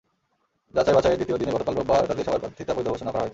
[0.75, 3.29] যাচাই-বাছাইয়ের দ্বিতীয় দিনে গতকাল রোববার তাঁদের সবার প্রার্থিতা বৈধ ঘোষণা করা হয়েছে।